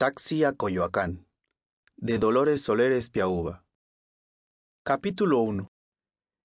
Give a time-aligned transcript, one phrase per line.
[0.00, 1.26] Taxi a Coyoacán.
[1.98, 3.66] De Dolores Soleres Piauba.
[4.82, 5.70] Capítulo 1.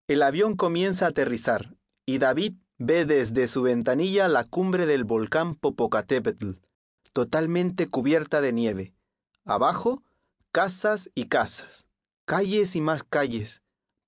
[0.10, 1.74] El avión comienza a aterrizar
[2.06, 6.56] y David ve desde su ventanilla la cumbre del volcán Popocatépetl,
[7.14, 8.94] totalmente cubierta de nieve.
[9.46, 10.04] Abajo,
[10.52, 11.88] casas y casas,
[12.26, 13.62] calles y más calles,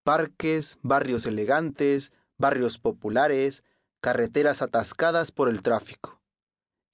[0.04, 3.64] parques, barrios elegantes, barrios populares,
[4.02, 6.17] carreteras atascadas por el tráfico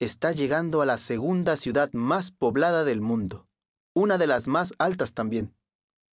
[0.00, 3.48] está llegando a la segunda ciudad más poblada del mundo,
[3.94, 5.54] una de las más altas también,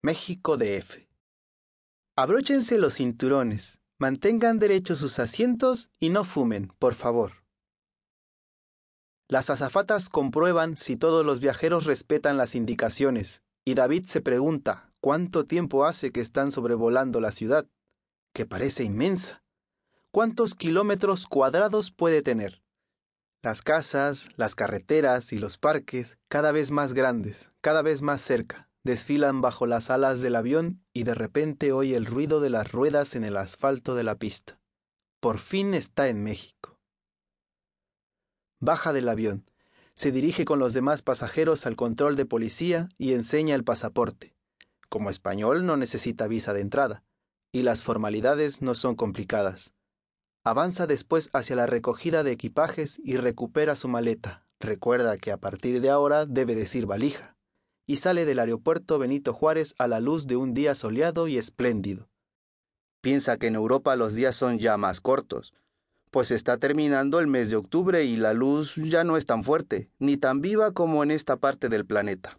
[0.03, 1.07] México DF.
[2.17, 7.45] Abróchense los cinturones, mantengan derechos sus asientos y no fumen, por favor.
[9.29, 15.45] Las azafatas comprueban si todos los viajeros respetan las indicaciones, y David se pregunta cuánto
[15.45, 17.67] tiempo hace que están sobrevolando la ciudad,
[18.33, 19.43] que parece inmensa.
[20.13, 22.63] ¿Cuántos kilómetros cuadrados puede tener?
[23.43, 28.69] Las casas, las carreteras y los parques, cada vez más grandes, cada vez más cerca,
[28.83, 33.15] desfilan bajo las alas del avión y de repente oye el ruido de las ruedas
[33.15, 34.59] en el asfalto de la pista.
[35.21, 36.79] Por fin está en México.
[38.61, 39.45] Baja del avión,
[39.95, 44.35] se dirige con los demás pasajeros al control de policía y enseña el pasaporte.
[44.89, 47.03] Como español no necesita visa de entrada,
[47.53, 49.73] y las formalidades no son complicadas.
[50.47, 54.45] Avanza después hacia la recogida de equipajes y recupera su maleta.
[54.61, 57.37] Recuerda que a partir de ahora debe decir valija.
[57.85, 62.09] Y sale del aeropuerto Benito Juárez a la luz de un día soleado y espléndido.
[63.01, 65.53] Piensa que en Europa los días son ya más cortos,
[66.13, 69.91] pues está terminando el mes de octubre y la luz ya no es tan fuerte,
[69.99, 72.39] ni tan viva como en esta parte del planeta.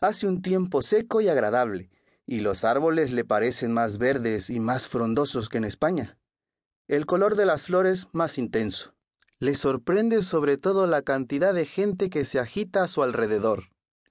[0.00, 1.90] Hace un tiempo seco y agradable,
[2.26, 6.18] y los árboles le parecen más verdes y más frondosos que en España
[6.88, 8.94] el color de las flores más intenso.
[9.38, 13.70] Le sorprende sobre todo la cantidad de gente que se agita a su alrededor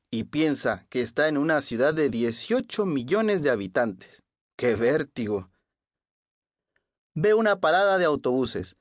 [0.09, 4.23] y piensa que está en una ciudad de 18 millones de habitantes.
[4.55, 5.49] ¡Qué vértigo!
[7.13, 8.77] Ve una parada de autobuses.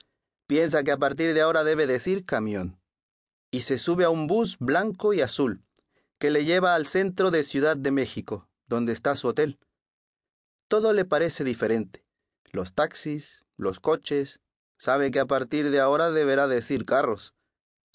[0.46, 2.78] Piensa que a partir de ahora debe decir camión.
[3.50, 5.62] Y se sube a un bus blanco y azul
[6.18, 9.58] que le lleva al centro de Ciudad de México, donde está su hotel.
[10.68, 12.06] Todo le parece diferente.
[12.52, 14.40] Los taxis, los coches,
[14.78, 17.34] sabe que a partir de ahora deberá decir carros.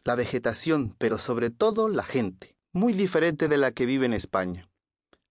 [0.04, 4.70] La vegetación, pero sobre todo la gente, muy diferente de la que vive en España.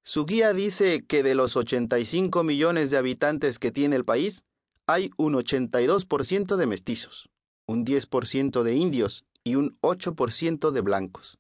[0.03, 4.45] Su guía dice que de los 85 millones de habitantes que tiene el país,
[4.87, 7.31] hay un 82% de mestizos,
[7.67, 11.39] un 10% de indios y un 8% de blancos.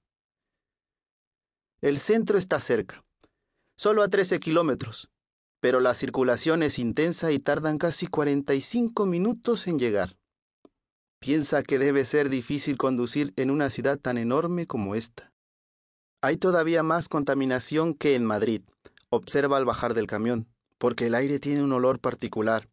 [1.81, 3.05] El centro está cerca,
[3.77, 5.11] solo a 13 kilómetros,
[5.60, 10.16] pero la circulación es intensa y tardan casi 45 minutos en llegar.
[11.21, 15.32] Piensa que debe ser difícil conducir en una ciudad tan enorme como esta.
[16.22, 18.62] Hay todavía más contaminación que en Madrid,
[19.10, 20.48] observa al bajar del camión,
[20.78, 22.71] porque el aire tiene un olor particular.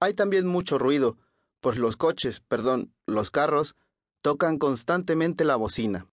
[0.00, 1.16] Hay también mucho ruido,
[1.60, 3.74] pues los coches, perdón, los carros,
[4.20, 6.06] tocan constantemente la bocina.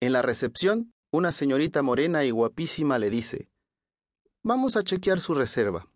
[0.00, 3.48] En la recepción, una señorita morena y guapísima le dice,
[4.42, 5.86] Vamos a chequear su reserva.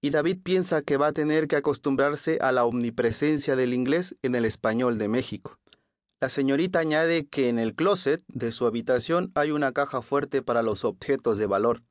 [0.00, 4.36] Y David piensa que va a tener que acostumbrarse a la omnipresencia del inglés en
[4.36, 5.58] el español de México.
[6.20, 10.62] La señorita añade que en el closet de su habitación hay una caja fuerte para
[10.62, 11.82] los objetos de valor.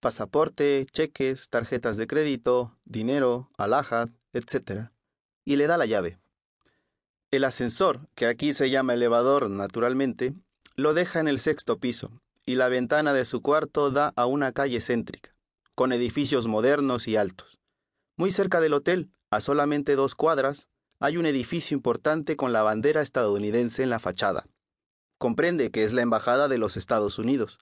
[0.00, 4.90] Pasaporte, cheques, tarjetas de crédito, dinero, alhajas, etc.
[5.46, 6.18] Y le da la llave.
[7.30, 10.34] El ascensor, que aquí se llama elevador naturalmente,
[10.76, 14.52] lo deja en el sexto piso, y la ventana de su cuarto da a una
[14.52, 15.34] calle céntrica,
[15.74, 17.58] con edificios modernos y altos.
[18.16, 20.68] Muy cerca del hotel, a solamente dos cuadras,
[21.00, 24.46] hay un edificio importante con la bandera estadounidense en la fachada.
[25.18, 27.58] Comprende que es la Embajada de los Estados Unidos.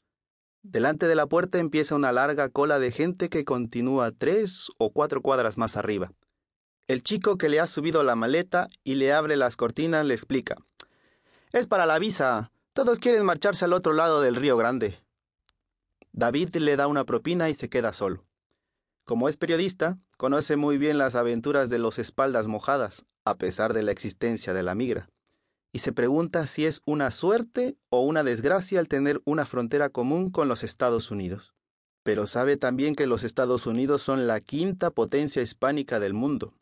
[0.63, 5.23] Delante de la puerta empieza una larga cola de gente que continúa tres o cuatro
[5.23, 6.13] cuadras más arriba.
[6.87, 10.57] El chico que le ha subido la maleta y le abre las cortinas le explica.
[11.53, 12.51] Es para la visa.
[12.81, 14.97] Todos quieren marcharse al otro lado del río Grande.
[16.13, 18.25] David le da una propina y se queda solo.
[19.05, 23.83] Como es periodista, conoce muy bien las aventuras de los espaldas mojadas, a pesar de
[23.83, 25.11] la existencia de la migra,
[25.73, 30.31] y se pregunta si es una suerte o una desgracia el tener una frontera común
[30.31, 31.53] con los Estados Unidos.
[32.03, 36.55] Pero sabe también que los Estados Unidos son la quinta potencia hispánica del mundo,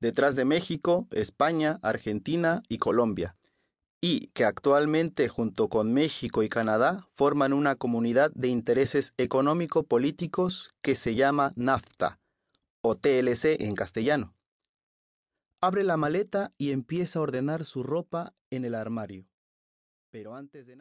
[0.00, 3.36] detrás de México, España, Argentina y Colombia,
[4.00, 10.94] y que actualmente junto con México y Canadá forman una comunidad de intereses económico-políticos que
[10.94, 12.18] se llama NAFTA,
[12.82, 14.34] o TLC en castellano.
[15.60, 19.26] Abre la maleta y empieza a ordenar su ropa en el armario.
[20.10, 20.74] Pero antes de nada...